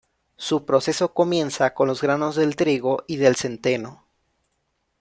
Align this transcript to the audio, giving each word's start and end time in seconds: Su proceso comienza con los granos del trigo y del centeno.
Su 0.35 0.65
proceso 0.65 1.13
comienza 1.13 1.75
con 1.75 1.87
los 1.87 2.01
granos 2.01 2.35
del 2.35 2.55
trigo 2.55 3.03
y 3.05 3.17
del 3.17 3.35
centeno. 3.35 4.03